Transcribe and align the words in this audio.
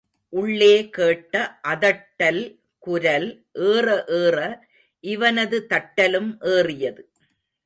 உள்ளே 0.33 0.89
கேட்ட 0.89 1.33
அதட்டல் 1.67 2.41
குரல் 2.79 3.27
ஏற 3.67 3.87
ஏற 4.19 4.37
இவனது 5.03 5.59
தட்டலும் 5.69 6.31
ஏறியது. 6.53 7.03